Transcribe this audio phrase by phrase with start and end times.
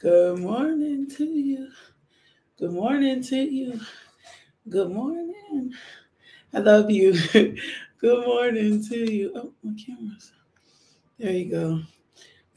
[0.00, 1.70] Good morning to you.
[2.58, 3.80] Good morning to you.
[4.68, 5.72] Good morning.
[6.54, 7.12] I love you.
[8.00, 9.32] Good morning to you.
[9.36, 10.32] Oh, my camera's.
[11.18, 11.82] There you go.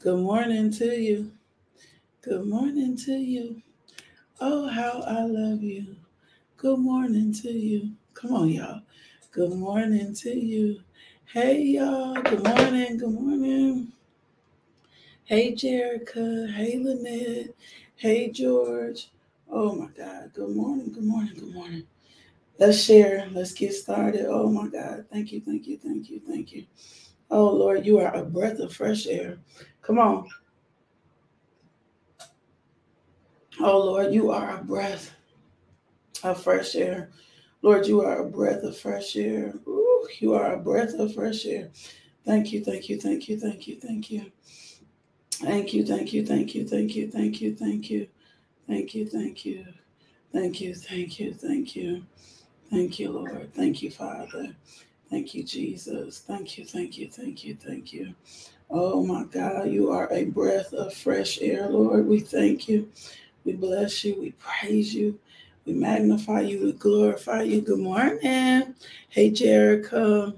[0.00, 1.32] Good morning to you.
[2.22, 3.62] Good morning to you.
[4.40, 5.96] Oh, how I love you.
[6.58, 7.92] Good morning to you.
[8.14, 8.82] Come on, y'all.
[9.32, 10.80] Good morning to you.
[11.26, 12.14] Hey, y'all.
[12.22, 12.98] Good morning.
[12.98, 13.93] Good morning.
[15.26, 16.52] Hey, Jerica.
[16.52, 17.54] Hey, Lynette.
[17.96, 19.10] Hey, George.
[19.48, 20.30] Oh, my God.
[20.34, 20.92] Good morning.
[20.92, 21.32] Good morning.
[21.34, 21.86] Good morning.
[22.58, 23.26] Let's share.
[23.32, 24.26] Let's get started.
[24.28, 25.06] Oh, my God.
[25.10, 25.40] Thank you.
[25.40, 25.78] Thank you.
[25.78, 26.20] Thank you.
[26.28, 26.66] Thank you.
[27.30, 29.38] Oh, Lord, you are a breath of fresh air.
[29.80, 30.28] Come on.
[33.60, 35.10] Oh, Lord, you are a breath
[36.22, 37.08] of fresh air.
[37.62, 39.54] Lord, you are a breath of fresh air.
[39.66, 41.70] Ooh, you are a breath of fresh air.
[42.26, 44.30] Thank you, thank you, thank you, thank you, thank you.
[45.42, 48.06] Thank you, thank you, thank you, thank you, thank you, thank you,
[48.68, 49.66] thank you, thank you,
[50.32, 52.04] thank you, thank you, thank you,
[52.70, 53.54] thank you, Lord.
[53.54, 54.54] Thank you, Father.
[55.10, 56.20] Thank you, Jesus.
[56.20, 58.14] Thank you, thank you, thank you, thank you.
[58.70, 62.06] Oh my God, you are a breath of fresh air, Lord.
[62.06, 62.90] We thank you.
[63.44, 64.16] We bless you.
[64.20, 65.18] We praise you.
[65.66, 66.64] We magnify you.
[66.64, 67.60] We glorify you.
[67.60, 68.74] Good morning.
[69.10, 70.34] Hey, Jerica.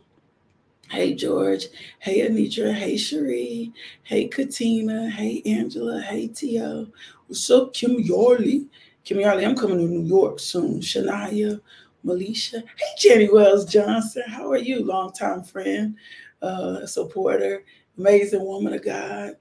[0.88, 1.66] Hey, George.
[1.98, 2.72] Hey, Anitra.
[2.72, 3.72] Hey, Cherie.
[4.04, 5.10] Hey, Katina.
[5.10, 6.00] Hey, Angela.
[6.00, 6.86] Hey, Tio.
[7.26, 8.66] What's up, Kim Yarley?
[9.04, 10.80] Kim Yarley, I'm coming to New York soon.
[10.80, 11.60] Shania,
[12.04, 12.62] Melisha.
[12.76, 14.22] Hey, Jenny Wells Johnson.
[14.28, 14.84] How are you?
[14.84, 15.96] Longtime friend,
[16.40, 17.64] uh, supporter,
[17.98, 19.36] amazing woman of God.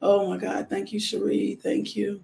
[0.00, 0.68] Oh my God.
[0.70, 1.58] Thank you, Cherie.
[1.60, 2.22] Thank you.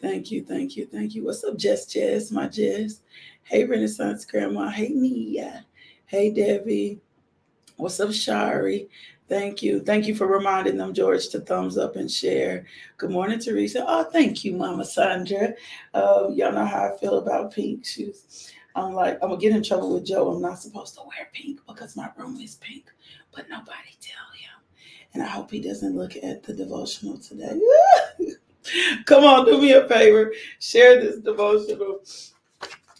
[0.00, 1.24] Thank you, thank you, thank you.
[1.24, 3.00] What's up, Jess Jess, my Jess?
[3.44, 4.68] Hey, Renaissance Grandma.
[4.68, 5.66] Hey, Nia.
[6.06, 7.00] Hey, Debbie.
[7.78, 8.88] What's up, Shari?
[9.28, 9.80] Thank you.
[9.80, 12.64] Thank you for reminding them, George, to thumbs up and share.
[12.96, 13.84] Good morning, Teresa.
[13.86, 15.52] Oh, thank you, Mama Sandra.
[15.92, 18.50] Um, y'all know how I feel about pink shoes.
[18.74, 20.32] I'm like, I'm gonna get in trouble with Joe.
[20.32, 22.86] I'm not supposed to wear pink because my room is pink,
[23.30, 24.62] but nobody tell him.
[25.12, 27.60] And I hope he doesn't look at the devotional today.
[29.04, 30.32] Come on, do me a favor.
[30.60, 32.00] Share this devotional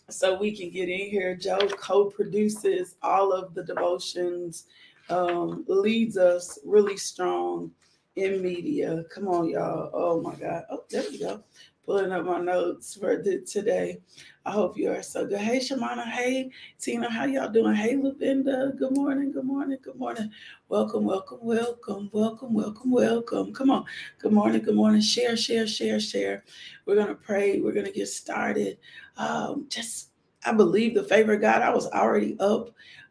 [0.09, 1.35] so we can get in here.
[1.35, 4.65] Joe co-produces all of the devotions,
[5.09, 7.71] um, leads us really strong
[8.17, 9.05] in media.
[9.13, 9.91] Come on, y'all.
[9.93, 10.65] Oh my God.
[10.71, 11.43] Oh, there we go.
[11.87, 14.01] Pulling up my notes for the, today.
[14.45, 15.39] I hope you are so good.
[15.39, 16.05] Hey, Shamana.
[16.05, 17.09] Hey, Tina.
[17.09, 17.77] How y'all doing?
[17.77, 18.77] Hey, Lavinda.
[18.77, 19.31] Good morning.
[19.31, 19.79] Good morning.
[19.81, 20.29] Good morning.
[20.69, 23.55] Welcome, welcome, welcome, welcome, welcome, welcome.
[23.55, 23.85] Come on.
[24.19, 24.63] Good morning.
[24.63, 25.01] Good morning.
[25.01, 26.45] Share, share, share, share.
[26.87, 27.61] We're going to pray.
[27.61, 28.79] We're going to get started.
[29.17, 30.11] Um, just,
[30.45, 31.63] I believe the favor of God.
[31.63, 32.71] I was already up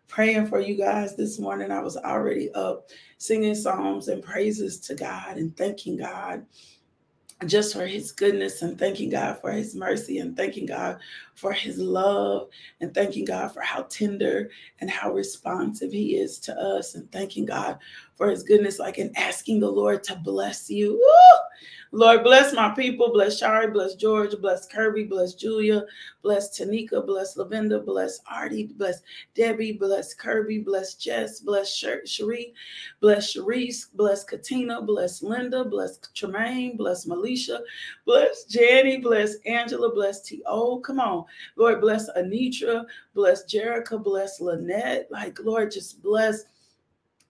[0.09, 1.71] praying for you guys this morning.
[1.71, 6.45] I was already up singing psalms and praises to God and thanking God
[7.47, 10.99] just for his goodness and thanking God for his mercy and thanking God
[11.35, 12.47] for his love
[12.81, 17.45] and thanking God for how tender and how responsive he is to us and thanking
[17.45, 17.77] God
[18.15, 20.93] for his goodness, like in asking the Lord to bless you.
[20.93, 21.39] Woo!
[21.91, 23.13] Lord, bless my people.
[23.13, 23.71] Bless Shari.
[23.71, 24.35] Bless George.
[24.41, 25.05] Bless Kirby.
[25.05, 25.83] Bless Julia.
[26.23, 27.05] Bless Tanika.
[27.05, 27.85] Bless Lavinda.
[27.85, 28.67] Bless Artie.
[28.75, 29.01] Bless
[29.33, 29.73] Debbie.
[29.73, 30.59] Bless Kirby.
[30.59, 31.39] Bless Jess.
[31.39, 32.53] Bless Cherie.
[32.99, 33.87] Bless Sharice.
[33.93, 34.81] Bless Katina.
[34.81, 35.63] Bless Linda.
[35.63, 36.75] Bless Tremaine.
[36.75, 37.59] Bless Melisha.
[38.05, 38.97] Bless Jenny.
[38.97, 39.93] Bless Angela.
[39.93, 40.79] Bless T.O.
[40.79, 41.24] Come on.
[41.55, 42.85] Lord, bless Anitra.
[43.13, 44.01] Bless Jerica.
[44.03, 45.07] Bless Lynette.
[45.09, 46.45] Like, Lord, just bless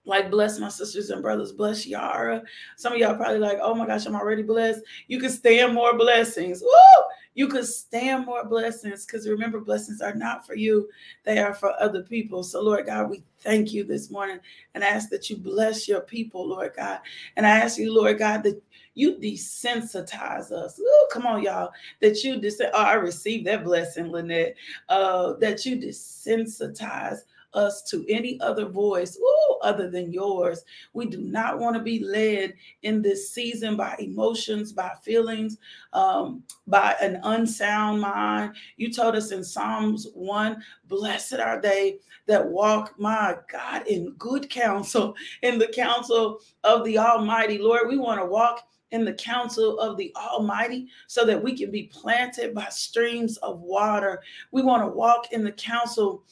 [0.06, 2.42] like bless my sisters and brothers bless yara
[2.76, 5.98] some of y'all probably like oh my gosh i'm already blessed you can stand more
[5.98, 7.04] blessings Woo!
[7.34, 10.88] you could stand more blessings because remember blessings are not for you
[11.24, 14.38] they are for other people so lord god we thank you this morning
[14.74, 17.00] and ask that you bless your people lord god
[17.36, 18.62] and i ask you lord god that
[18.96, 20.80] you desensitize us.
[20.80, 21.70] Ooh, come on, y'all.
[22.00, 24.56] That you dis- oh, I received that blessing, Lynette.
[24.88, 27.18] Uh, that you desensitize
[27.52, 30.64] us to any other voice ooh, other than yours.
[30.92, 35.58] We do not want to be led in this season by emotions, by feelings,
[35.92, 38.54] um, by an unsound mind.
[38.76, 44.48] You told us in Psalms 1 Blessed are they that walk, my God, in good
[44.50, 47.58] counsel, in the counsel of the Almighty.
[47.58, 51.70] Lord, we want to walk in the counsel of the Almighty so that we can
[51.70, 54.22] be planted by streams of water.
[54.50, 56.24] We want to walk in the counsel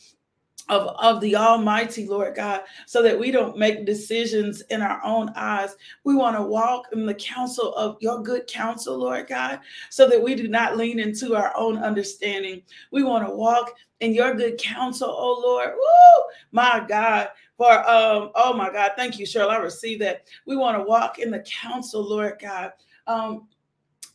[0.71, 5.31] of, of the Almighty, Lord God, so that we don't make decisions in our own
[5.37, 5.77] eyes.
[6.05, 10.23] We want to walk in the counsel of your good counsel, Lord God, so that
[10.23, 12.63] we do not lean into our own understanding.
[12.93, 15.75] We want to walk in your good counsel, oh Lord.
[15.75, 16.25] Woo!
[16.51, 17.29] My God.
[17.57, 19.51] For um, oh my God, thank you, Cheryl.
[19.51, 20.25] I receive that.
[20.47, 22.73] We want to walk in the counsel, Lord God.
[23.07, 23.49] Um,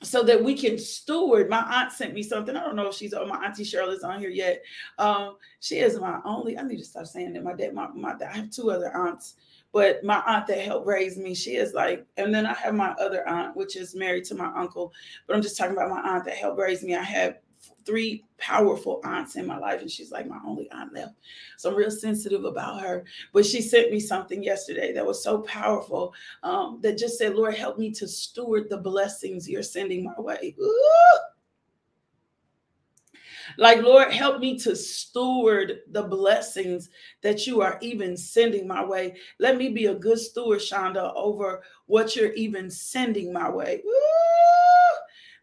[0.02, 1.50] so that we can steward.
[1.50, 2.56] My aunt sent me something.
[2.56, 4.64] I don't know if she's on my auntie Cheryl is on here yet.
[4.98, 6.58] Um, she is my only.
[6.58, 7.44] I need to stop saying that.
[7.44, 9.36] My dad, my, my I have two other aunts,
[9.74, 12.92] but my aunt that helped raise me, she is like, and then I have my
[12.92, 14.94] other aunt, which is married to my uncle.
[15.28, 16.96] But I'm just talking about my aunt that helped raise me.
[16.96, 17.40] I have
[17.86, 21.16] three powerful aunts in my life, and she's like my only aunt left.
[21.58, 23.04] So I'm real sensitive about her.
[23.34, 26.14] But she sent me something yesterday that was so powerful
[26.44, 30.56] um, that just said, Lord, help me to steward the blessings you're sending my way.
[30.62, 31.20] Ooh!
[33.58, 36.90] Like, Lord, help me to steward the blessings
[37.22, 39.18] that you are even sending my way.
[39.40, 43.82] Let me be a good steward, Shonda, over what you're even sending my way.
[43.86, 44.79] Ooh!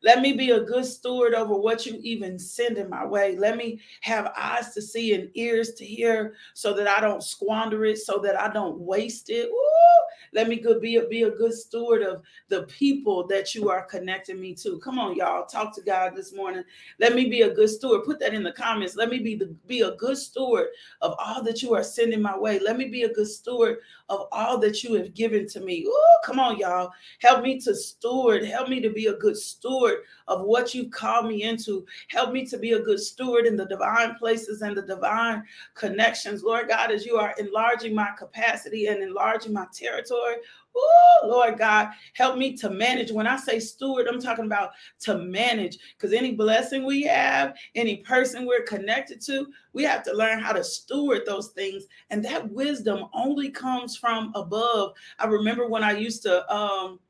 [0.03, 3.37] Let me be a good steward over what you even send in my way.
[3.37, 7.85] Let me have eyes to see and ears to hear so that I don't squander
[7.85, 9.51] it, so that I don't waste it.
[10.33, 14.41] Let me be a, be a good steward of the people that you are connecting
[14.41, 14.79] me to.
[14.81, 15.47] Come on, y'all.
[15.47, 16.63] Talk to God this morning.
[17.01, 18.05] Let me be a good steward.
[18.05, 18.97] Put that in the comments.
[18.97, 20.69] Let me be the be a good steward
[21.01, 22.59] of all that you are sending my way.
[22.59, 23.79] Let me be a good steward
[24.09, 25.89] of all that you have given to me.
[26.25, 26.91] Come on, y'all.
[27.21, 28.45] Help me to steward.
[28.45, 29.86] Help me to be a good steward
[30.29, 31.87] of what you've called me into.
[32.09, 35.43] Help me to be a good steward in the divine places and the divine
[35.75, 36.43] connections.
[36.43, 40.37] Lord God, as you are enlarging my capacity and enlarging my territory,
[40.77, 43.11] Oh, Lord God, help me to manage.
[43.11, 47.99] When I say steward, I'm talking about to manage because any blessing we have, any
[47.99, 51.85] person we're connected to, we have to learn how to steward those things.
[52.11, 54.93] And that wisdom only comes from above.
[55.19, 57.01] I remember when I used to, um,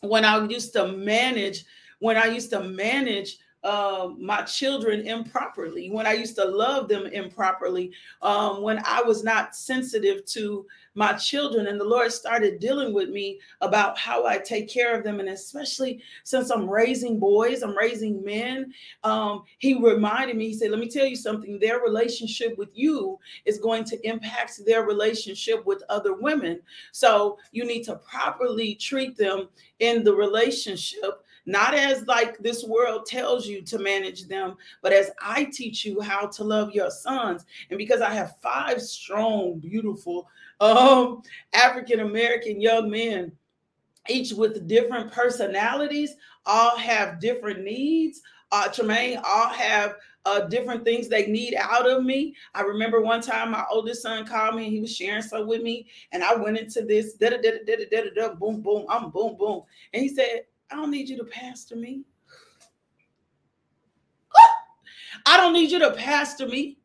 [0.00, 1.64] when I used to manage,
[1.98, 7.06] when I used to manage uh, my children improperly, when I used to love them
[7.06, 7.90] improperly,
[8.22, 11.66] um, when I was not sensitive to my children.
[11.66, 15.18] And the Lord started dealing with me about how I take care of them.
[15.18, 18.72] And especially since I'm raising boys, I'm raising men,
[19.02, 23.18] um, He reminded me, He said, Let me tell you something, their relationship with you
[23.46, 26.60] is going to impact their relationship with other women.
[26.92, 29.48] So you need to properly treat them
[29.80, 35.10] in the relationship not as like this world tells you to manage them, but as
[35.22, 37.44] I teach you how to love your sons.
[37.70, 40.28] And because I have five strong, beautiful
[40.60, 41.22] um,
[41.54, 43.32] African American young men,
[44.08, 46.14] each with different personalities,
[46.44, 48.22] all have different needs.
[48.52, 52.34] Uh, Tremaine, all have uh, different things they need out of me.
[52.54, 55.62] I remember one time my oldest son called me and he was sharing some with
[55.62, 58.86] me, and I went into this da da da da da da da boom boom
[58.88, 59.62] I'm boom boom,
[59.92, 62.02] and he said, I don't need you to pastor me.
[65.26, 66.78] I don't need you to pastor me.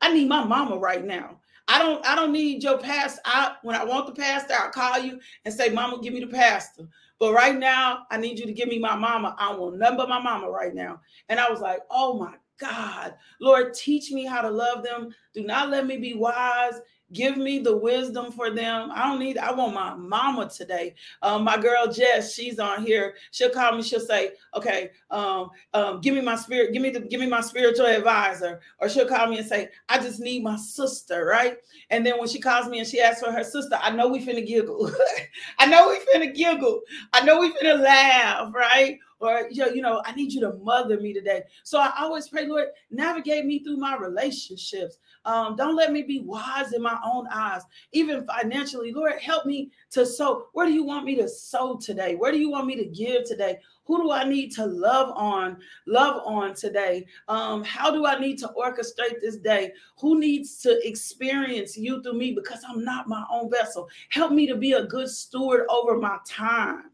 [0.00, 1.40] I need my mama right now.
[1.68, 3.20] I don't I don't need your pastor.
[3.24, 6.26] I when I want the pastor, I'll call you and say, Mama, give me the
[6.26, 6.88] pastor.
[7.20, 9.36] But right now, I need you to give me my mama.
[9.38, 11.00] I want number my mama right now.
[11.28, 15.14] And I was like, oh my God, Lord, teach me how to love them.
[15.34, 16.80] Do not let me be wise
[17.12, 18.90] Give me the wisdom for them.
[18.94, 20.94] I don't need, I want my mama today.
[21.22, 23.14] Um, my girl Jess, she's on here.
[23.32, 27.00] She'll call me, she'll say, okay, um, um, give me my spirit, give me the
[27.00, 28.60] give me my spiritual advisor.
[28.78, 31.56] Or she'll call me and say, I just need my sister, right?
[31.90, 34.24] And then when she calls me and she asks for her sister, I know we
[34.24, 34.90] finna giggle.
[35.58, 36.82] I know we finna giggle.
[37.12, 38.98] I know we finna laugh, right?
[39.20, 41.42] Or you know, I need you to mother me today.
[41.62, 44.98] So I always pray, Lord, navigate me through my relationships.
[45.24, 47.62] Um, don't let me be wise in my own eyes,
[47.92, 48.92] even financially.
[48.92, 50.46] Lord, help me to sow.
[50.52, 52.14] Where do you want me to sow today?
[52.14, 53.58] Where do you want me to give today?
[53.84, 57.06] Who do I need to love on, love on today?
[57.26, 59.72] Um, how do I need to orchestrate this day?
[59.98, 63.88] Who needs to experience you through me because I'm not my own vessel?
[64.10, 66.89] Help me to be a good steward over my time.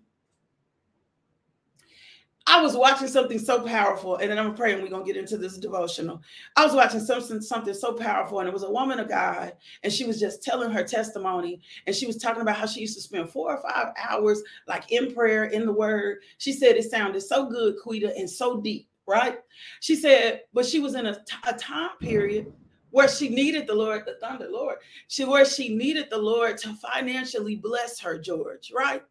[2.48, 5.58] I was watching something so powerful, and then I'm praying we're gonna get into this
[5.58, 6.22] devotional.
[6.54, 9.92] I was watching something something so powerful, and it was a woman of God, and
[9.92, 13.02] she was just telling her testimony, and she was talking about how she used to
[13.02, 16.18] spend four or five hours like in prayer in the Word.
[16.38, 19.38] She said it sounded so good, Quita, and so deep, right?
[19.80, 22.52] She said, but she was in a, t- a time period
[22.90, 24.76] where she needed the Lord, the thunder Lord,
[25.08, 29.02] she where she needed the Lord to financially bless her, George, right?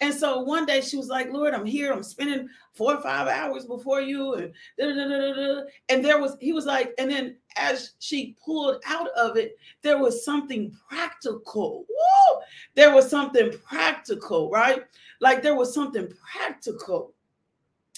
[0.00, 1.92] And so one day she was like, Lord, I'm here.
[1.92, 4.34] I'm spending four or five hours before you.
[4.34, 4.52] And,
[5.88, 9.98] and there was, he was like, and then as she pulled out of it, there
[9.98, 11.86] was something practical.
[11.88, 12.40] Woo!
[12.74, 14.84] There was something practical, right?
[15.20, 17.14] Like there was something practical.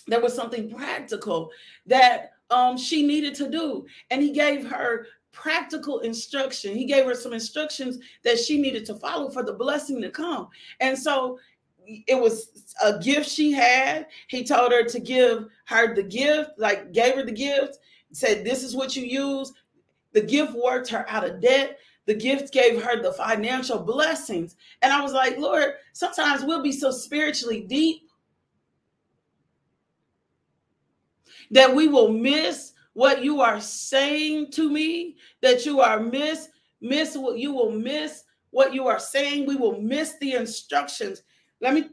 [0.07, 1.51] There was something practical
[1.87, 3.87] that um, she needed to do.
[4.11, 6.75] And he gave her practical instruction.
[6.75, 10.49] He gave her some instructions that she needed to follow for the blessing to come.
[10.81, 11.39] And so
[11.87, 14.07] it was a gift she had.
[14.29, 17.79] He told her to give her the gift, like gave her the gift,
[18.13, 19.53] said, This is what you use.
[20.13, 21.79] The gift worked her out of debt.
[22.07, 24.57] The gift gave her the financial blessings.
[24.81, 28.09] And I was like, Lord, sometimes we'll be so spiritually deep
[31.51, 36.49] that we will miss what you are saying to me, that you are miss,
[36.81, 39.47] miss what you will miss what you are saying.
[39.47, 41.23] We will miss the instructions.
[41.61, 41.91] Let me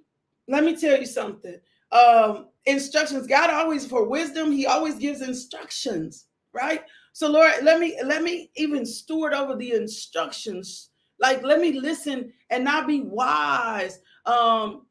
[0.48, 1.58] let me tell you something.
[1.92, 6.82] Um, instructions, God always for wisdom, He always gives instructions, right?
[7.14, 10.90] So Lord, let me let me even steward over the instructions.
[11.20, 14.00] Like let me listen and not be wise.
[14.26, 14.86] Um,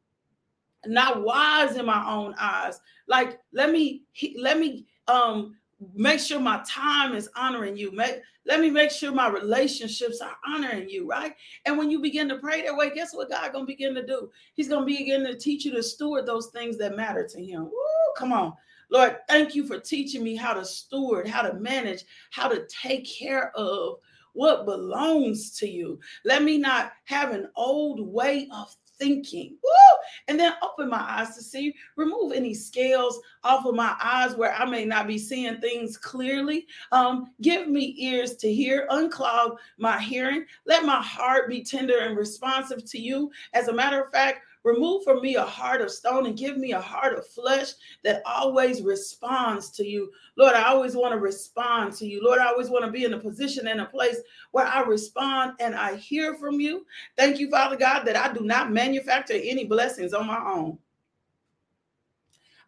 [0.85, 2.79] not wise in my own eyes.
[3.07, 4.03] Like let me
[4.37, 5.55] let me um
[5.93, 7.91] make sure my time is honoring you.
[7.91, 11.35] Make, let me make sure my relationships are honoring you, right?
[11.65, 14.29] And when you begin to pray that way, guess what God gonna begin to do?
[14.53, 17.65] He's gonna begin to teach you to steward those things that matter to Him.
[17.65, 18.53] Woo, come on.
[18.89, 23.05] Lord, thank you for teaching me how to steward, how to manage, how to take
[23.05, 23.97] care of
[24.33, 25.99] what belongs to you.
[26.25, 29.57] Let me not have an old way of thinking.
[29.63, 29.97] Woo!
[30.27, 34.53] And then open my eyes to see, remove any scales off of my eyes where
[34.53, 36.67] I may not be seeing things clearly.
[36.91, 40.45] Um, give me ears to hear, unclog my hearing.
[40.65, 43.31] Let my heart be tender and responsive to you.
[43.53, 46.71] As a matter of fact, Remove from me a heart of stone and give me
[46.71, 50.11] a heart of flesh that always responds to you.
[50.37, 52.23] Lord, I always want to respond to you.
[52.23, 54.17] Lord, I always want to be in a position and a place
[54.51, 56.85] where I respond and I hear from you.
[57.17, 60.77] Thank you, Father God, that I do not manufacture any blessings on my own.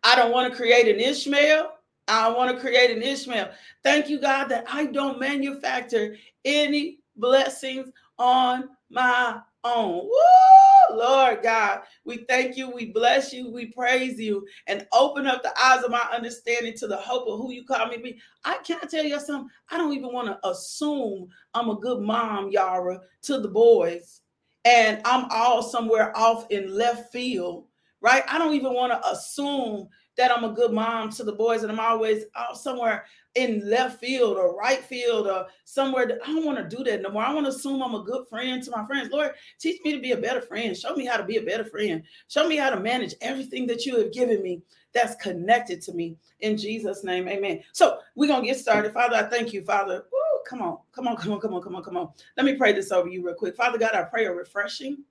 [0.04, 1.72] I don't want to create an Ishmael.
[2.08, 3.50] I want to create an Ishmael.
[3.84, 10.04] Thank you, God, that I don't manufacture any blessings on my own.
[10.04, 10.65] Woo!
[10.96, 15.54] Lord God, we thank you, we bless you, we praise you, and open up the
[15.62, 18.20] eyes of my understanding to the hope of who you call me to be.
[18.44, 19.50] I can I tell you something?
[19.70, 24.22] I don't even want to assume I'm a good mom, Yara, to the boys,
[24.64, 27.68] and I'm all somewhere off in left field,
[28.02, 28.24] right?
[28.28, 29.88] I don't even want to assume
[30.18, 34.00] that I'm a good mom to the boys, and I'm always out somewhere in left
[34.00, 36.20] field or right field or somewhere.
[36.24, 37.24] I don't want to do that no more.
[37.24, 39.12] I want to assume I'm a good friend to my friends.
[39.12, 40.76] Lord, teach me to be a better friend.
[40.76, 42.04] Show me how to be a better friend.
[42.30, 44.62] Show me how to manage everything that you have given me
[44.94, 46.18] that's connected to me.
[46.40, 47.62] In Jesus' name, amen.
[47.74, 48.94] So we're going to get started.
[48.94, 50.06] Father, I thank you, Father.
[50.12, 52.10] Woo, come on, come on, come on, come on, come on, come on.
[52.38, 53.56] Let me pray this over you real quick.
[53.56, 55.04] Father God, I pray a refreshing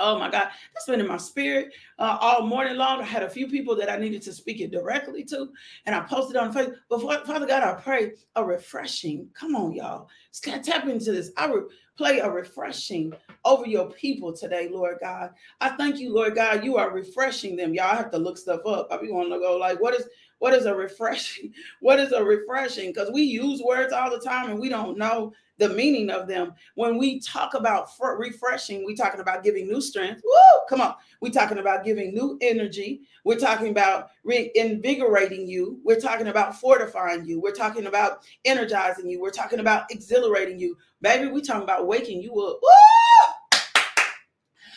[0.00, 3.00] Oh my God, that's been in my spirit uh, all morning long.
[3.00, 5.48] I had a few people that I needed to speak it directly to,
[5.86, 6.76] and I posted on Facebook.
[6.88, 9.28] But Father God, I pray a refreshing.
[9.34, 10.08] Come on, y'all.
[10.42, 11.30] Tap into this.
[11.36, 11.62] I re-
[11.96, 13.12] play a refreshing
[13.44, 15.30] over your people today, Lord God.
[15.60, 16.64] I thank you, Lord God.
[16.64, 17.74] You are refreshing them.
[17.74, 18.88] Y'all I have to look stuff up.
[18.90, 20.08] I be wanting to go like, what is
[20.40, 21.54] what is a refreshing?
[21.80, 22.90] What is a refreshing?
[22.90, 26.54] Because we use words all the time and we don't know the meaning of them.
[26.74, 30.22] When we talk about refreshing, we're talking about giving new strength.
[30.24, 30.60] Woo!
[30.68, 30.94] Come on.
[31.20, 33.02] We're talking about giving new energy.
[33.24, 35.78] We're talking about reinvigorating you.
[35.84, 37.40] We're talking about fortifying you.
[37.40, 39.20] We're talking about energizing you.
[39.20, 40.76] We're talking about exhilarating you.
[41.02, 42.60] Baby, we talking about waking you up.
[42.62, 43.60] Woo!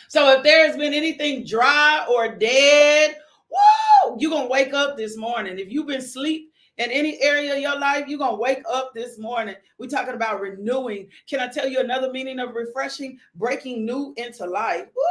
[0.08, 3.16] So if there has been anything dry or dead,
[3.50, 3.83] woo,
[4.18, 5.58] you're to wake up this morning.
[5.58, 9.18] If you've been asleep, in any area of your life, you're to wake up this
[9.18, 9.54] morning.
[9.78, 11.08] We're talking about renewing.
[11.28, 13.18] Can I tell you another meaning of refreshing?
[13.36, 14.86] Breaking new into life.
[14.94, 15.04] Woo!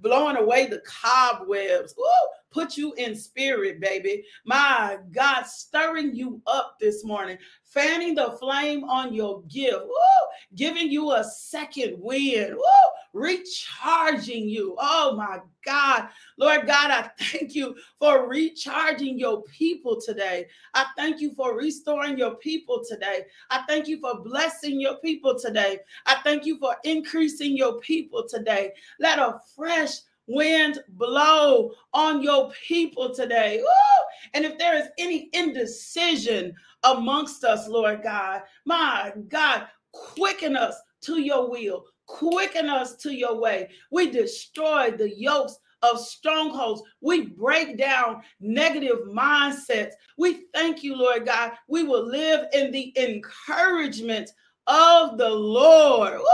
[0.00, 1.94] Blowing away the cobwebs.
[1.96, 2.04] Woo!
[2.50, 4.24] Put you in spirit, baby.
[4.44, 10.26] My God, stirring you up this morning, fanning the flame on your gift, Woo!
[10.54, 12.62] giving you a second wind, Woo!
[13.12, 14.76] Recharging you.
[14.78, 16.08] Oh my God.
[16.38, 20.46] Lord God, I thank you for recharging your people today.
[20.74, 23.24] I thank you for restoring your people today.
[23.50, 25.80] I thank you for blessing your people today.
[26.06, 28.72] I thank you for increasing your people today.
[28.98, 33.58] Let a fresh wind blow on your people today.
[33.60, 34.00] Woo!
[34.34, 41.20] And if there is any indecision amongst us, Lord God, my God, quicken us to
[41.20, 43.68] your will, quicken us to your way.
[43.90, 46.82] We destroy the yokes of strongholds.
[47.00, 49.92] We break down negative mindsets.
[50.18, 51.52] We thank you, Lord God.
[51.68, 54.30] We will live in the encouragement
[54.66, 56.14] of the Lord.
[56.18, 56.26] Woo!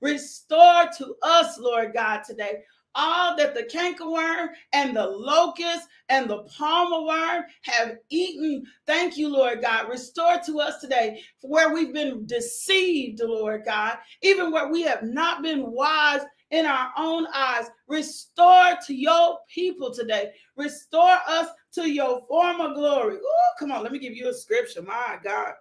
[0.00, 2.64] Restore to us, Lord God, today
[2.94, 8.64] all that the cankerworm and the locust and the palmer worm have eaten.
[8.86, 9.88] Thank you, Lord God.
[9.88, 15.42] Restore to us today where we've been deceived, Lord God, even where we have not
[15.42, 17.66] been wise in our own eyes.
[17.88, 20.32] Restore to your people today.
[20.56, 23.16] Restore us to your former glory.
[23.22, 24.82] Oh, come on, let me give you a scripture.
[24.82, 25.54] My God.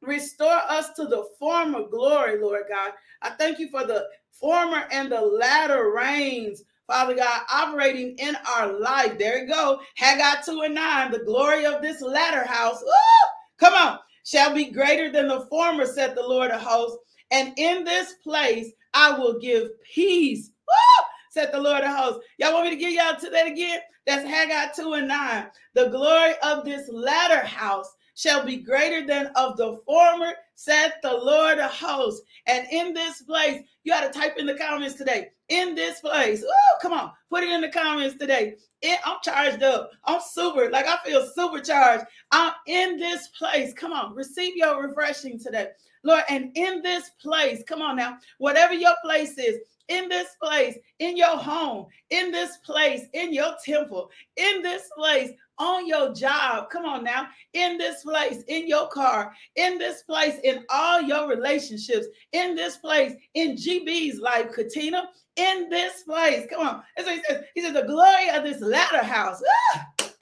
[0.00, 2.92] Restore us to the former glory, Lord God.
[3.22, 4.06] I thank you for the
[4.40, 9.18] former and the latter rains, Father God, operating in our life.
[9.18, 9.80] There you go.
[9.96, 12.82] Haggai 2 and 9, the glory of this latter house.
[12.82, 13.28] Ooh,
[13.58, 13.98] come on.
[14.24, 16.98] Shall be greater than the former, said the Lord of hosts.
[17.30, 20.50] And in this place I will give peace.
[20.66, 21.06] Woo!
[21.30, 22.24] Said the Lord of hosts.
[22.38, 23.80] Y'all want me to give y'all to that again?
[24.06, 25.46] That's Haggai 2 and 9.
[25.74, 31.12] The glory of this latter house shall be greater than of the former, said the
[31.12, 32.20] Lord of hosts.
[32.48, 35.28] And in this place, you got to type in the comments today.
[35.50, 38.54] In this place, oh, come on, put it in the comments today.
[38.82, 39.92] It, I'm charged up.
[40.04, 42.06] I'm super, like I feel supercharged.
[42.32, 43.72] I'm in this place.
[43.72, 45.68] Come on, receive your refreshing today.
[46.02, 50.76] Lord, and in this place, come on now, whatever your place is, in this place,
[50.98, 56.70] in your home, in this place, in your temple, in this place, on your job.
[56.70, 57.28] Come on now.
[57.54, 62.76] In this place, in your car, in this place, in all your relationships, in this
[62.76, 66.46] place, in GB's life, Katina, in this place.
[66.50, 66.82] Come on.
[66.96, 67.44] That's what he says.
[67.54, 69.42] He says, the glory of this latter house.
[69.74, 69.86] Ah!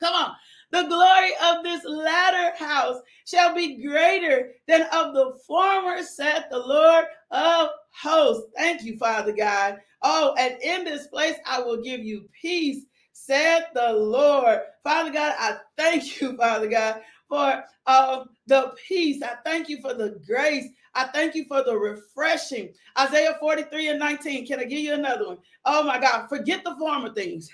[0.00, 0.32] Come on.
[0.72, 6.58] The glory of this latter house shall be greater than of the former, said the
[6.58, 8.50] Lord of hosts.
[8.56, 9.78] Thank you, Father God.
[10.02, 12.86] Oh, and in this place I will give you peace
[13.26, 14.60] said the Lord.
[14.82, 19.22] Father God, I thank you, Father God, for uh, the peace.
[19.22, 20.66] I thank you for the grace.
[20.94, 22.72] I thank you for the refreshing.
[22.98, 24.46] Isaiah 43 and 19.
[24.46, 25.38] Can I give you another one?
[25.64, 27.50] Oh my God, forget the former things.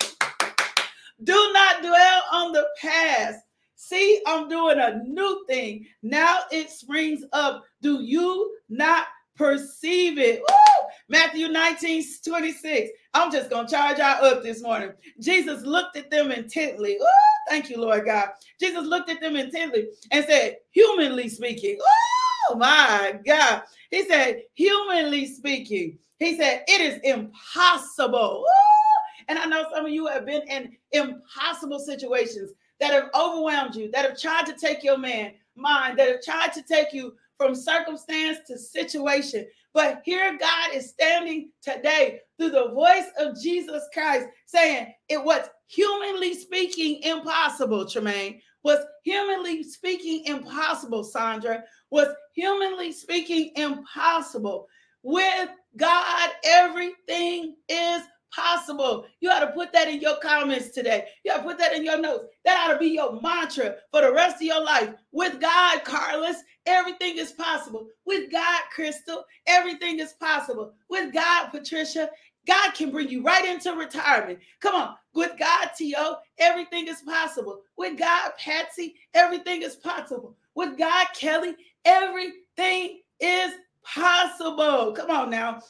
[1.22, 3.40] Do not dwell on the past.
[3.76, 5.86] See, I'm doing a new thing.
[6.02, 7.64] Now it springs up.
[7.80, 9.06] Do you not
[9.38, 10.40] perceive it.
[10.40, 10.87] Woo!
[11.08, 12.90] Matthew 19, 26.
[13.14, 14.92] I'm just going to charge y'all up this morning.
[15.20, 16.96] Jesus looked at them intently.
[17.00, 17.06] Woo!
[17.48, 18.28] Thank you, Lord God.
[18.60, 23.62] Jesus looked at them intently and said, humanly speaking, oh my God.
[23.90, 28.40] He said, humanly speaking, he said, it is impossible.
[28.40, 29.24] Woo!
[29.28, 33.90] And I know some of you have been in impossible situations that have overwhelmed you,
[33.92, 37.54] that have tried to take your man mind, that have tried to take you from
[37.54, 39.46] circumstance to situation.
[39.72, 45.48] But here God is standing today through the voice of Jesus Christ saying it was
[45.68, 48.40] humanly speaking impossible, Tremaine.
[48.64, 51.62] Was humanly speaking impossible, Sandra.
[51.90, 54.66] Was humanly speaking impossible.
[55.04, 58.02] With God, everything is
[58.34, 59.06] possible.
[59.20, 61.06] You ought to put that in your comments today.
[61.24, 62.26] You ought to put that in your notes.
[62.44, 64.90] That ought to be your mantra for the rest of your life.
[65.12, 66.36] With God, Carlos,
[66.66, 67.88] everything is possible.
[68.04, 70.72] With God, Crystal, everything is possible.
[70.88, 72.10] With God, Patricia,
[72.46, 74.38] God can bring you right into retirement.
[74.60, 74.94] Come on.
[75.14, 77.60] With God, T.O., everything is possible.
[77.76, 80.36] With God, Patsy, everything is possible.
[80.54, 84.92] With God, Kelly, everything is possible.
[84.92, 85.60] Come on now.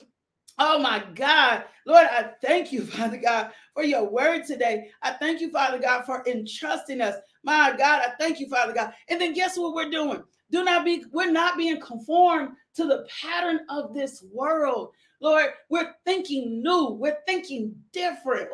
[0.58, 1.64] Oh my God.
[1.86, 4.90] Lord, I thank you, Father God, for your word today.
[5.02, 7.16] I thank you, Father God, for entrusting us.
[7.44, 8.92] My God, I thank you, Father God.
[9.08, 10.22] And then guess what we're doing?
[10.50, 14.90] Do not be, we're not being conformed to the pattern of this world.
[15.20, 18.48] Lord, we're thinking new, we're thinking different.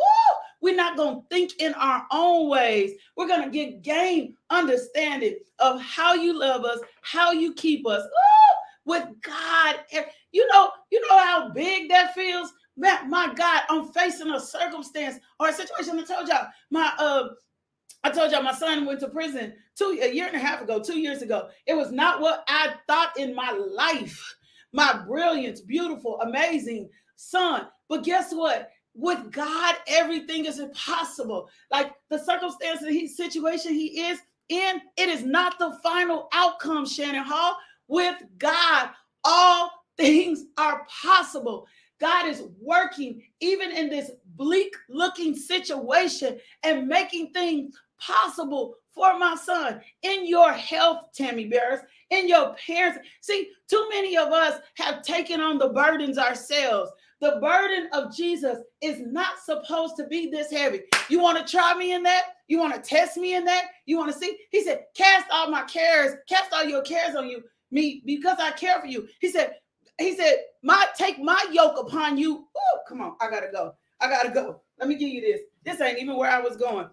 [0.61, 2.93] We're not going to think in our own ways.
[3.17, 8.03] We're going to get gain understanding of how you love us, how you keep us.
[8.87, 9.77] With God,
[10.35, 12.53] you know, you know how big that feels.
[12.77, 15.99] Man, my God, I'm facing a circumstance or a situation.
[15.99, 17.29] I told y'all, my uh,
[18.03, 20.83] I told y'all my son went to prison two a year and a half ago,
[20.83, 21.49] two years ago.
[21.67, 24.37] It was not what I thought in my life.
[24.73, 27.69] My brilliant, beautiful, amazing son.
[27.89, 28.71] But guess what?
[28.95, 31.49] With God, everything is impossible.
[31.71, 34.19] Like the circumstance and situation he is
[34.49, 37.57] in, it is not the final outcome, Shannon Hall.
[37.87, 38.91] With God,
[39.23, 41.67] all things are possible.
[42.01, 49.35] God is working even in this bleak looking situation and making things possible for my
[49.35, 51.81] son in your health, Tammy Bears,
[52.11, 52.99] in your parents.
[53.21, 56.91] See, too many of us have taken on the burdens ourselves.
[57.21, 60.83] The burden of Jesus is not supposed to be this heavy.
[61.09, 62.35] You want to try me in that?
[62.49, 63.65] You want to test me in that?
[63.87, 64.37] You want to see?
[64.51, 68.51] He said, Cast all my cares, cast all your cares on you, me, because I
[68.53, 69.09] care for you.
[69.21, 69.55] He said,
[69.99, 72.47] He said, My take my yoke upon you.
[72.57, 73.75] Oh, come on, I gotta go.
[74.01, 74.61] I gotta go.
[74.79, 75.41] Let me give you this.
[75.65, 76.89] This ain't even where I was going.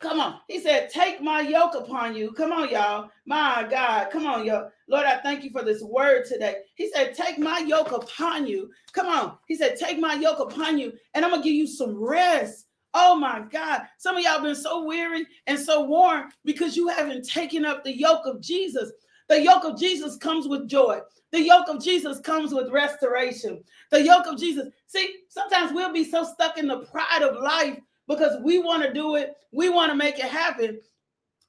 [0.00, 0.38] Come on.
[0.46, 2.30] He said, Take my yoke upon you.
[2.32, 3.10] Come on, y'all.
[3.26, 4.10] My God.
[4.10, 4.70] Come on, y'all.
[4.88, 6.58] Lord, I thank you for this word today.
[6.76, 8.70] He said, Take my yoke upon you.
[8.92, 9.38] Come on.
[9.48, 12.66] He said, Take my yoke upon you, and I'm going to give you some rest.
[12.94, 13.82] Oh my God.
[13.98, 17.96] Some of y'all been so weary and so worn because you haven't taken up the
[17.96, 18.92] yoke of Jesus.
[19.28, 21.00] The yoke of Jesus comes with joy.
[21.30, 23.62] The yoke of Jesus comes with restoration.
[23.90, 24.68] The yoke of Jesus.
[24.86, 28.92] See, sometimes we'll be so stuck in the pride of life because we want to
[28.92, 30.80] do it, we want to make it happen.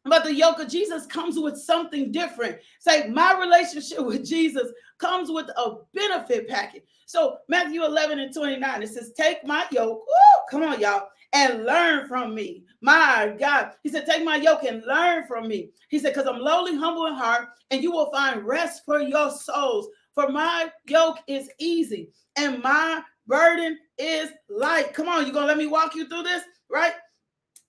[0.05, 2.57] But the yoke of Jesus comes with something different.
[2.79, 6.83] Say, my relationship with Jesus comes with a benefit package.
[7.05, 10.03] So, Matthew 11 and 29, it says, Take my yoke.
[10.49, 12.63] Come on, y'all and learn from me.
[12.81, 13.73] My God.
[13.83, 15.69] He said, Take my yoke and learn from me.
[15.89, 19.29] He said, Because I'm lowly, humble in heart, and you will find rest for your
[19.29, 19.87] souls.
[20.15, 24.93] For my yoke is easy and my burden is light.
[24.93, 26.93] Come on, you gonna let me walk you through this, right?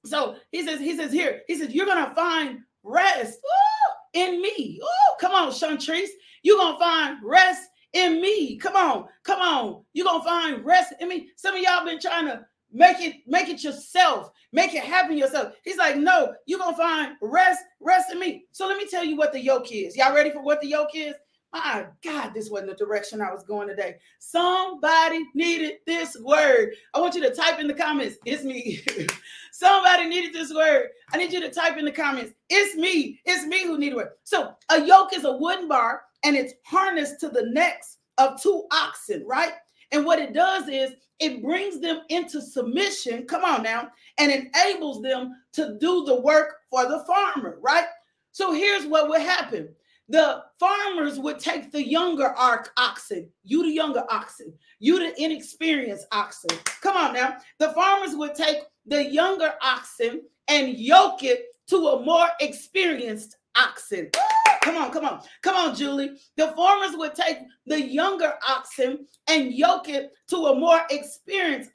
[0.05, 4.81] So he says, he says here, he says, you're gonna find rest ooh, in me.
[4.83, 6.09] Oh, come on, Chantrice.
[6.43, 8.57] You're gonna find rest in me.
[8.57, 9.85] Come on, come on.
[9.93, 11.29] You're gonna find rest in me.
[11.37, 15.55] Some of y'all been trying to make it, make it yourself, make it happen yourself.
[15.65, 18.45] He's like, no, you're gonna find rest, rest in me.
[18.53, 19.97] So let me tell you what the yoke is.
[19.97, 21.15] Y'all ready for what the yoke is?
[21.53, 23.97] My God, this wasn't the direction I was going today.
[24.21, 26.75] Somebody needed this word.
[26.95, 28.17] I want you to type in the comments.
[28.25, 28.81] It's me.
[29.53, 30.91] Somebody needed this word.
[31.13, 32.33] I need you to type in the comments.
[32.49, 33.21] It's me.
[33.25, 34.11] It's me who needed it.
[34.23, 38.67] So a yoke is a wooden bar and it's harnessed to the necks of two
[38.73, 39.53] oxen, right?
[39.91, 43.27] And what it does is it brings them into submission.
[43.27, 47.87] Come on now, and enables them to do the work for the farmer, right?
[48.33, 49.69] So here's what would happen
[50.11, 56.51] the farmers would take the younger oxen, you the younger oxen, you the inexperienced oxen.
[56.81, 57.37] Come on now.
[57.61, 64.11] The farmers would take the younger oxen and yoke it to a more experienced oxen.
[64.65, 66.19] Come on, come on, come on, Julie.
[66.37, 71.71] The farmers would take the younger oxen and yoke it to a more experienced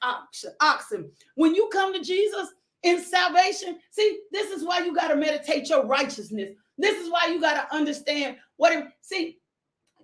[0.60, 1.10] oxen.
[1.36, 5.70] When you come to Jesus in salvation, see, this is why you got to meditate
[5.70, 9.38] your righteousness this is why you got to understand what it, see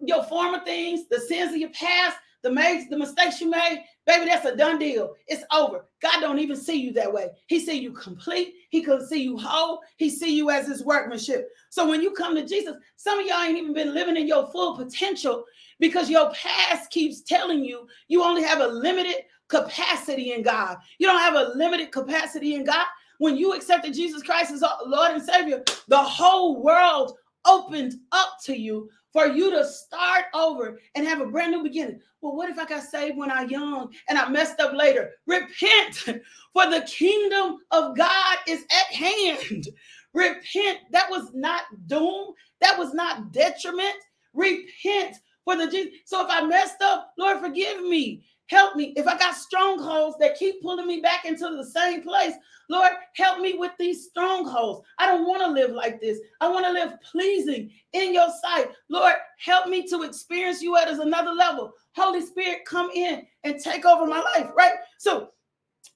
[0.00, 4.24] your former things, the sins of your past, the makes, the mistakes you made, baby,
[4.24, 5.14] that's a done deal.
[5.28, 5.86] It's over.
[6.00, 7.28] God don't even see you that way.
[7.46, 8.54] He see you complete.
[8.70, 9.80] He can see you whole.
[9.96, 11.48] He see you as his workmanship.
[11.70, 14.50] So when you come to Jesus, some of y'all ain't even been living in your
[14.50, 15.44] full potential
[15.78, 20.78] because your past keeps telling you you only have a limited capacity in God.
[20.98, 22.86] You don't have a limited capacity in God
[23.18, 28.56] when you accepted Jesus Christ as Lord and Savior, the whole world opened up to
[28.56, 32.00] you for you to start over and have a brand new beginning.
[32.20, 35.10] Well, what if I got saved when I young and I messed up later?
[35.26, 35.96] Repent,
[36.52, 39.68] for the kingdom of God is at hand.
[40.14, 40.78] Repent.
[40.90, 42.32] That was not doom.
[42.60, 43.96] That was not detriment.
[44.34, 45.92] Repent for the Jesus.
[46.04, 48.24] So if I messed up, Lord, forgive me.
[48.52, 48.92] Help me.
[48.96, 52.34] If I got strongholds that keep pulling me back into the same place,
[52.68, 54.86] Lord, help me with these strongholds.
[54.98, 56.18] I don't want to live like this.
[56.38, 58.66] I want to live pleasing in your sight.
[58.90, 61.72] Lord, help me to experience you at another level.
[61.96, 64.74] Holy Spirit, come in and take over my life, right?
[64.98, 65.30] So,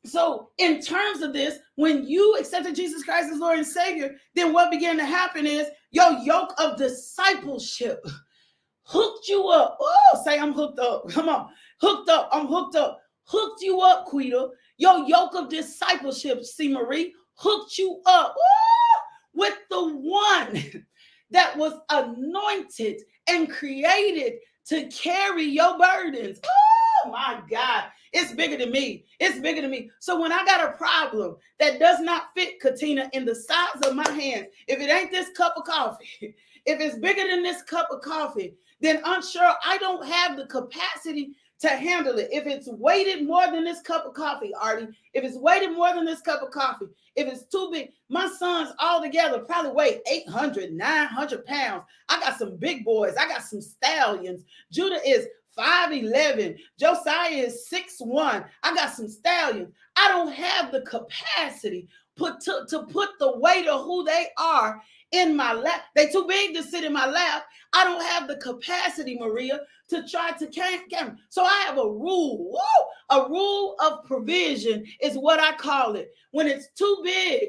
[0.06, 4.54] so in terms of this, when you accepted Jesus Christ as Lord and Savior, then
[4.54, 8.02] what began to happen is your yoke of discipleship
[8.86, 9.76] hooked you up.
[9.80, 11.08] Oh, say I'm hooked up.
[11.10, 11.50] Come on.
[11.80, 12.28] Hooked up.
[12.32, 13.00] I'm hooked up.
[13.24, 14.50] Hooked you up, Quita.
[14.78, 16.68] Your yoke of discipleship, C.
[16.68, 18.34] Marie, hooked you up
[19.34, 20.84] with the one
[21.30, 24.34] that was anointed and created
[24.66, 26.40] to carry your burdens.
[26.44, 27.84] Oh my God.
[28.12, 29.04] It's bigger than me.
[29.20, 29.90] It's bigger than me.
[29.98, 33.94] So when I got a problem that does not fit Katina in the size of
[33.94, 36.06] my hand, if it ain't this cup of coffee,
[36.66, 40.46] if it's bigger than this cup of coffee, then I'm sure I don't have the
[40.46, 42.28] capacity to handle it.
[42.30, 46.04] If it's weighted more than this cup of coffee, Artie, if it's weighted more than
[46.04, 50.72] this cup of coffee, if it's too big, my sons all together probably weigh 800,
[50.72, 51.84] 900 pounds.
[52.08, 53.14] I got some big boys.
[53.18, 54.44] I got some stallions.
[54.70, 55.26] Judah is
[55.58, 56.58] 5'11.
[56.78, 58.44] Josiah is 6'1.
[58.62, 59.72] I got some stallions.
[59.96, 64.82] I don't have the capacity put to, to put the weight of who they are
[65.16, 65.82] in my lap.
[65.94, 67.44] They too big to sit in my lap.
[67.72, 70.80] I don't have the capacity, Maria, to try to carry.
[71.28, 72.50] So I have a rule.
[72.52, 73.18] Woo!
[73.18, 76.10] A rule of provision is what I call it.
[76.32, 77.48] When it's too big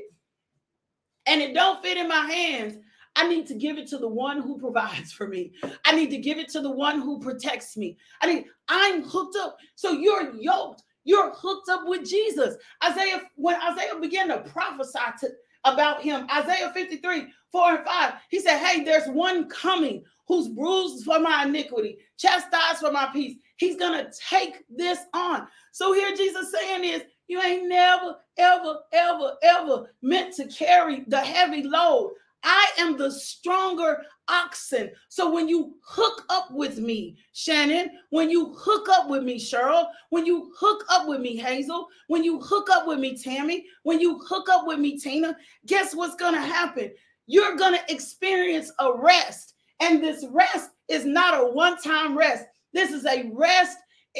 [1.25, 2.77] and it don't fit in my hands,
[3.15, 5.51] I need to give it to the one who provides for me.
[5.85, 7.97] I need to give it to the one who protects me.
[8.21, 9.57] I mean, I'm hooked up.
[9.75, 10.83] So you're yoked.
[11.03, 12.55] You're hooked up with Jesus.
[12.83, 15.29] Isaiah, when Isaiah began to prophesy to
[15.73, 16.27] about him.
[16.33, 18.13] Isaiah 53, 4 and 5.
[18.29, 23.37] He said, Hey, there's one coming who's bruised for my iniquity, chastised for my peace.
[23.57, 25.47] He's gonna take this on.
[25.71, 31.19] So here Jesus saying is you ain't never, ever, ever, ever meant to carry the
[31.19, 32.13] heavy load.
[32.43, 34.91] I am the stronger oxen.
[35.09, 39.87] So when you hook up with me, Shannon, when you hook up with me, Cheryl,
[40.09, 43.99] when you hook up with me, Hazel, when you hook up with me, Tammy, when
[43.99, 46.91] you hook up with me, Tina, guess what's going to happen?
[47.25, 49.53] You're going to experience a rest.
[49.79, 52.45] And this rest is not a one time rest.
[52.73, 53.77] This is a rest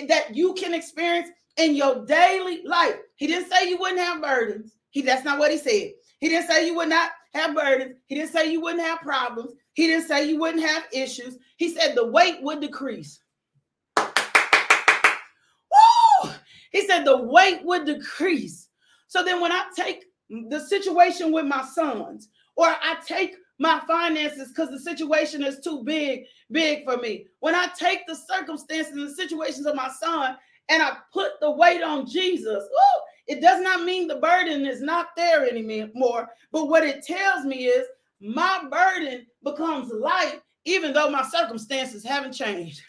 [0.07, 2.95] that you can experience in your daily life.
[3.15, 4.75] He didn't say you wouldn't have burdens.
[4.91, 5.91] He that's not what he said.
[6.19, 7.95] He didn't say you would not have burdens.
[8.07, 9.53] He didn't say you wouldn't have problems.
[9.73, 11.37] He didn't say you wouldn't have issues.
[11.57, 13.19] He said the weight would decrease.
[13.97, 16.31] Woo!
[16.71, 18.69] He said the weight would decrease.
[19.07, 24.49] So then when I take the situation with my sons, or I take my finances
[24.49, 27.25] because the situation is too big, big for me.
[27.39, 30.37] When I take the circumstances and the situations of my son
[30.69, 34.81] and I put the weight on Jesus, woo, it does not mean the burden is
[34.81, 36.29] not there anymore.
[36.51, 37.85] But what it tells me is
[38.21, 42.81] my burden becomes light, even though my circumstances haven't changed.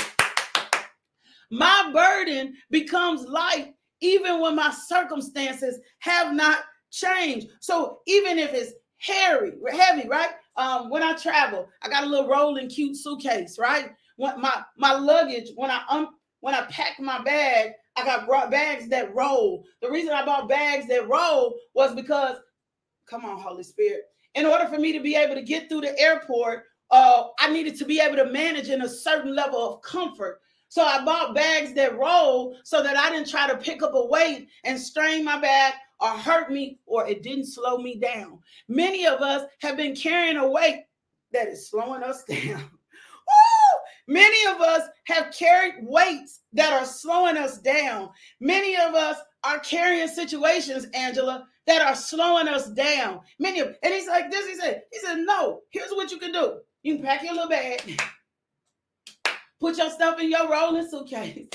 [1.51, 7.49] My burden becomes light, even when my circumstances have not changed.
[7.61, 10.31] So even if it's hairy, heavy, right?
[10.57, 13.91] Um, when I travel, I got a little rolling cute suitcase, right?
[14.17, 18.51] When my my luggage, when I um when I pack my bag, I got brought
[18.51, 19.65] bags that roll.
[19.83, 22.37] The reason I bought bags that roll was because,
[23.09, 24.03] come on, Holy Spirit.
[24.35, 27.77] In order for me to be able to get through the airport, uh, I needed
[27.79, 30.41] to be able to manage in a certain level of comfort.
[30.69, 34.07] So I bought bags that roll so that I didn't try to pick up a
[34.07, 38.39] weight and strain my back or hurt me or it didn't slow me down.
[38.69, 40.85] Many of us have been carrying a weight
[41.33, 42.71] that is slowing us down.
[44.09, 48.09] Many of us have carried weights that are slowing us down.
[48.41, 53.21] Many of us are carrying situations, Angela, that are slowing us down.
[53.39, 54.49] Many of, and he's like this.
[54.49, 55.61] He said, he said, no.
[55.71, 56.61] Here's what you can do.
[56.83, 58.01] You can pack your little bag,
[59.61, 61.47] put your stuff in your rolling suitcase,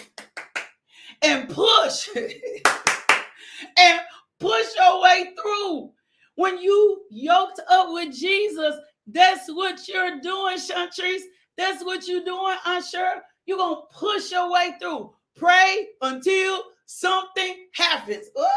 [1.24, 4.00] and push, and
[4.40, 5.90] push your way through.
[6.36, 8.76] When you yoked up with Jesus,
[9.08, 11.24] that's what you're doing, Chantrice.
[11.58, 13.22] That's what you're doing, Unsure.
[13.46, 15.14] You're going to push your way through.
[15.36, 18.28] Pray until something happens.
[18.36, 18.50] Oh,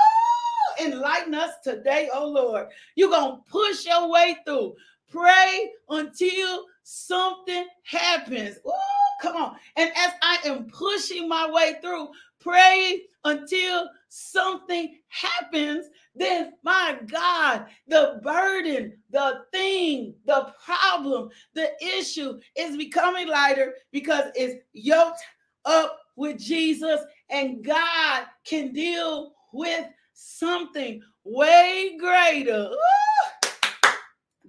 [0.80, 2.68] enlighten us today, oh Lord.
[2.94, 4.74] You're going to push your way through.
[5.10, 8.58] Pray until something happens.
[8.66, 8.72] Oh,
[9.20, 9.56] come on.
[9.76, 12.08] And as I am pushing my way through,
[12.46, 22.38] pray until something happens, then my God, the burden, the thing, the problem, the issue
[22.56, 25.20] is becoming lighter because it's yoked
[25.64, 32.70] up with Jesus, and God can deal with something way greater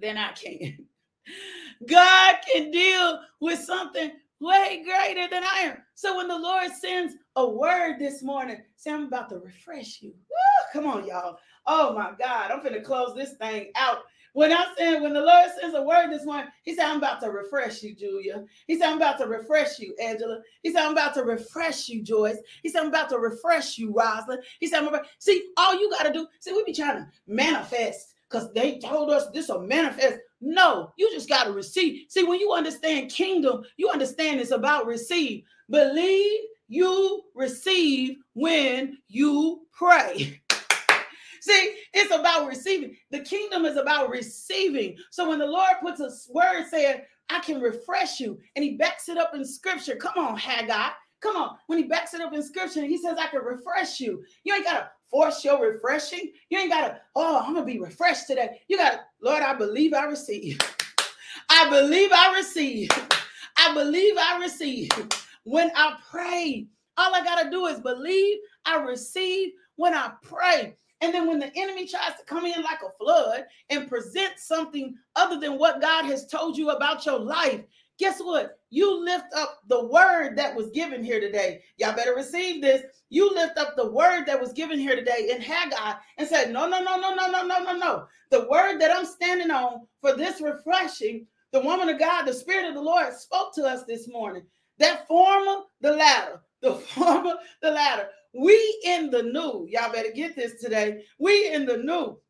[0.00, 0.86] than I can.
[1.86, 5.78] God can deal with something way greater than I am.
[5.94, 10.10] So when the Lord sends a word this morning, say, I'm about to refresh you.
[10.10, 11.38] Woo, come on, y'all.
[11.66, 13.98] Oh my God, I'm gonna close this thing out.
[14.34, 17.20] When I said, when the Lord sends a word this morning, He said, I'm about
[17.22, 18.44] to refresh you, Julia.
[18.66, 20.40] He said, I'm about to refresh you, Angela.
[20.62, 22.38] He said, I'm about to refresh you, Joyce.
[22.62, 24.42] He said, I'm about to refresh you, Rosalind.
[24.60, 27.08] He said, I'm about, see, all you got to do, see, we be trying to
[27.26, 30.18] manifest because they told us this will manifest.
[30.40, 32.06] No, you just got to receive.
[32.08, 35.44] See, when you understand kingdom, you understand it's about receive.
[35.68, 40.40] Believe you receive when you pray.
[41.40, 42.96] See, it's about receiving.
[43.10, 44.96] The kingdom is about receiving.
[45.10, 49.08] So when the Lord puts a word saying, I can refresh you, and he backs
[49.08, 49.96] it up in scripture.
[49.96, 50.90] Come on, Haggai.
[51.20, 51.56] Come on.
[51.66, 54.22] When he backs it up in scripture, he says, I can refresh you.
[54.44, 56.32] You ain't got to force your refreshing.
[56.50, 58.60] You ain't got to, oh, I'm to be refreshed today.
[58.68, 60.58] You got to, Lord, I believe I receive.
[61.50, 62.90] I believe I receive.
[63.56, 64.90] I believe I receive.
[65.44, 66.66] When I pray,
[66.98, 70.76] all I got to do is believe I receive when I pray.
[71.00, 74.94] And then when the enemy tries to come in like a flood and present something
[75.16, 77.62] other than what God has told you about your life,
[77.98, 78.58] guess what?
[78.70, 81.62] You lift up the word that was given here today.
[81.76, 82.82] Y'all better receive this.
[83.10, 86.68] You lift up the word that was given here today in Haggai and said, No,
[86.68, 88.06] no, no, no, no, no, no, no, no.
[88.30, 92.68] The word that I'm standing on for this refreshing, the woman of God, the Spirit
[92.68, 94.42] of the Lord spoke to us this morning.
[94.78, 98.08] That former, the latter, the former, the latter.
[98.34, 99.66] We in the new.
[99.68, 101.02] Y'all better get this today.
[101.18, 102.20] We in the new.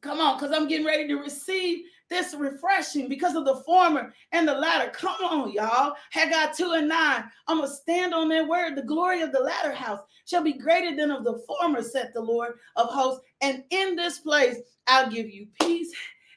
[0.00, 4.46] Come on, because I'm getting ready to receive this refreshing because of the former and
[4.46, 4.90] the latter.
[4.90, 5.94] Come on, y'all.
[6.10, 7.24] Haggai 2 and 9.
[7.46, 8.76] I'm going to stand on that word.
[8.76, 12.20] The glory of the latter house shall be greater than of the former, said the
[12.20, 13.24] Lord of hosts.
[13.40, 15.92] And in this place, I'll give you peace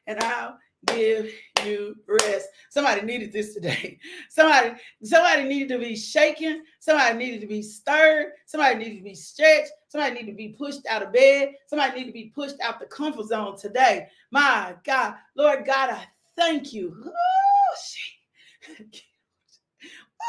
[0.08, 1.32] and I'll give
[1.66, 2.48] you rest.
[2.70, 4.00] Somebody needed this today.
[4.30, 4.72] Somebody,
[5.04, 6.64] somebody needed to be shaken.
[6.80, 8.34] Somebody needed to be stirred.
[8.46, 9.72] Somebody needed to be stretched.
[9.90, 11.54] Somebody needed to be pushed out of bed.
[11.68, 14.08] Somebody needed to be pushed out the comfort zone today.
[14.32, 17.12] My God, Lord God, I thank you.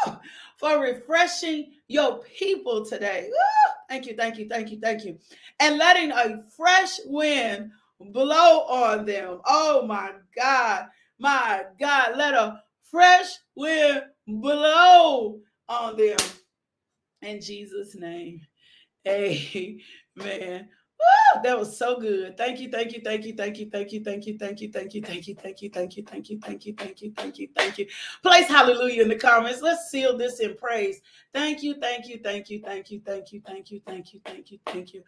[0.07, 0.17] Oh,
[0.57, 3.29] for refreshing your people today.
[3.88, 5.19] Thank you, thank you, thank you, thank you.
[5.61, 7.71] And letting a fresh wind
[8.12, 9.41] blow on them.
[9.47, 10.87] Oh my God,
[11.19, 16.19] my God, let a fresh wind blow on them.
[17.23, 18.41] In Jesus' name,
[19.09, 20.69] amen.
[21.43, 22.37] That was so good.
[22.37, 24.95] Thank you, thank you, thank you, thank you, thank you, thank you, thank you, thank
[24.95, 27.49] you, thank you, thank you, thank you, thank you, thank you, thank you, thank you,
[27.57, 27.87] thank you.
[28.23, 29.62] Place hallelujah in the comments.
[29.62, 31.01] Let's seal this in praise.
[31.33, 34.51] Thank you, thank you, thank you, thank you, thank you, thank you, thank you, thank
[34.53, 35.03] you, thank you.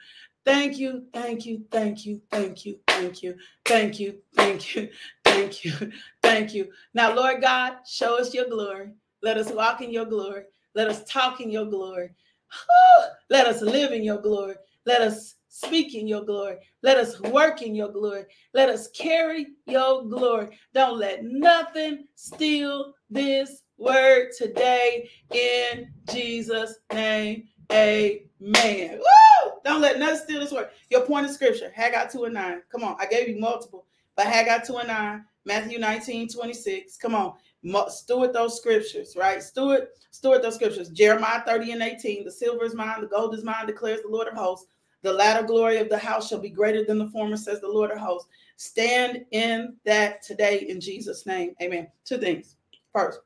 [0.45, 4.89] Thank you, thank you, thank you, thank you, thank you, thank you, thank you,
[5.25, 6.71] thank you, thank you.
[6.95, 8.91] Now, Lord God, show us your glory.
[9.23, 10.45] Let us walk in your glory.
[10.75, 12.11] Let us talk in your glory.
[13.31, 14.57] Let us live in your glory.
[14.85, 16.57] Let us speak in your glory.
[16.83, 18.25] Let us work in your glory.
[18.55, 20.59] Let us carry your glory.
[20.75, 27.45] Don't let nothing steal this word today in Jesus' name.
[27.71, 28.99] Amen.
[28.99, 29.53] Woo!
[29.65, 30.71] Don't let nothing steal this word.
[30.91, 32.63] Your point of scripture, Haggai 2 and 9.
[32.73, 33.87] Come on, I gave you multiple,
[34.17, 36.97] but Haggai 2 and 9, Matthew 19, 26.
[36.97, 37.35] Come on,
[37.91, 39.41] steward those scriptures, right?
[39.41, 40.89] Steward, steward those scriptures.
[40.89, 42.25] Jeremiah 30 and 18.
[42.25, 44.67] The silver is mine, the gold is mine, declares the Lord of hosts.
[45.05, 47.91] The latter glory of the house shall be greater than the former, says the Lord
[47.91, 48.27] of hosts.
[48.57, 51.55] Stand in that today in Jesus' name.
[51.61, 51.89] Amen.
[52.07, 52.57] Two things.
[52.91, 53.21] First,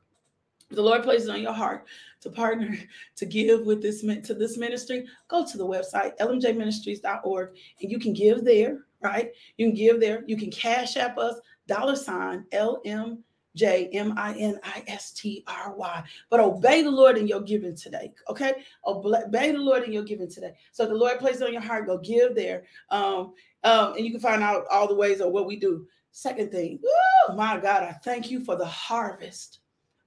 [0.71, 1.87] the Lord places on your heart
[2.19, 2.77] to partner
[3.15, 8.11] to give with this to this ministry, go to the website lmjministries.org and you can
[8.11, 9.31] give there, right?
[9.55, 10.25] You can give there.
[10.27, 13.23] You can cash app us dollar sign LM
[13.59, 16.03] J M I N I S T R Y.
[16.29, 18.13] But obey the Lord in your giving today.
[18.29, 18.53] Okay.
[18.85, 20.53] Obey the Lord in your giving today.
[20.71, 22.63] So the Lord places on your heart, go give there.
[22.89, 23.33] Um,
[23.65, 25.85] um, and you can find out all the ways of what we do.
[26.11, 29.59] Second thing, oh my God, I thank you for the harvest,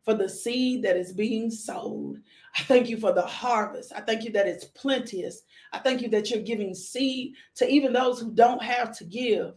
[0.02, 2.22] for the seed that is being sowed.
[2.58, 3.92] I thank you for the harvest.
[3.94, 5.42] I thank you that it's plenteous.
[5.72, 9.52] I thank you that you're giving seed to even those who don't have to give.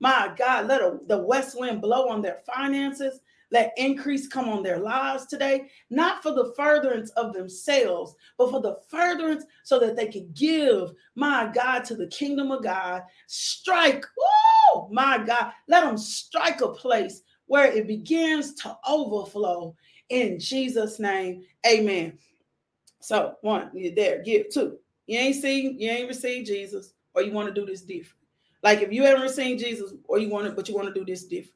[0.00, 3.20] My God, let a, the west wind blow on their finances.
[3.52, 8.60] Let increase come on their lives today, not for the furtherance of themselves, but for
[8.60, 13.02] the furtherance so that they can give, my God, to the kingdom of God.
[13.26, 19.74] Strike, oh, my God, let them strike a place where it begins to overflow
[20.10, 21.42] in Jesus' name.
[21.66, 22.16] Amen.
[23.00, 24.50] So, one, you're there, give.
[24.50, 28.20] Two, you ain't seen, you ain't received Jesus, or you want to do this different.
[28.62, 31.04] Like if you haven't received Jesus, or you want to, but you want to do
[31.04, 31.54] this different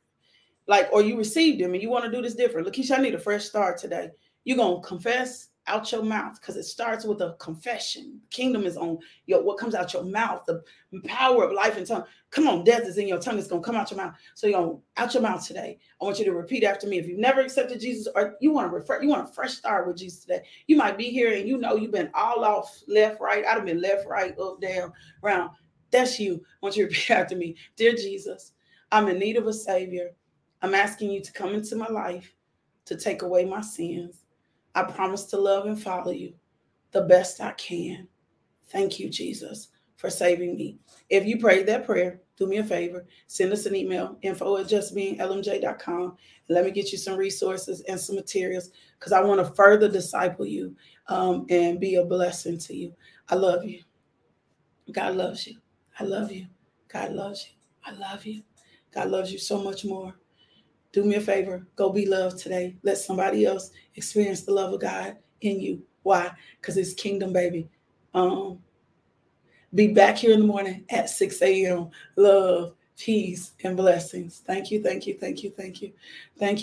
[0.67, 2.67] like, or you received him and you want to do this different.
[2.67, 4.11] Lakeisha, I need a fresh start today.
[4.45, 8.21] You're gonna confess out your mouth because it starts with a confession.
[8.31, 10.63] Kingdom is on your what comes out your mouth, the
[11.07, 12.05] power of life and tongue.
[12.31, 14.15] Come on, death is in your tongue, it's gonna come out your mouth.
[14.35, 15.79] So you're gonna out your mouth today.
[16.01, 16.99] I want you to repeat after me.
[16.99, 19.87] If you've never accepted Jesus or you want to refer, you want a fresh start
[19.87, 20.43] with Jesus today.
[20.67, 23.45] You might be here and you know you've been all off left, right.
[23.45, 25.51] I'd have been left, right, up, down, round.
[25.91, 26.35] That's you.
[26.35, 27.57] I want you to repeat after me.
[27.77, 28.53] Dear Jesus,
[28.93, 30.11] I'm in need of a savior.
[30.65, 32.33] I'm asking you to come into my life
[32.87, 34.23] to take away my sins.
[34.75, 36.33] I promise to love and follow you
[36.93, 38.09] the best I can.
[38.69, 40.79] Thank you, Jesus, for saving me.
[41.11, 44.69] If you prayed that prayer, do me a favor, send us an email, info at
[44.69, 46.17] justbeinglmj.com,
[46.49, 50.47] let me get you some resources and some materials because I want to further disciple
[50.47, 50.75] you
[51.09, 52.95] um, and be a blessing to you.
[53.29, 53.83] I love you.
[54.93, 55.59] God loves you.
[56.01, 56.47] I love you.
[56.89, 57.55] God loves you.
[57.85, 58.43] I love you.
[58.95, 60.15] God loves you so much more
[60.95, 62.77] do me a favor, go be loved today.
[62.85, 65.83] Let somebody else experience the love of God in you.
[66.05, 66.31] Why?
[66.61, 67.69] Because it's kingdom, baby.
[68.15, 68.61] Um,
[69.75, 71.91] be back here in the morning at 6 a.m.
[72.15, 74.45] Love, peace, and blessings.
[74.47, 75.93] Thank you, thank you, thank you, thank you,
[76.39, 76.63] thank you.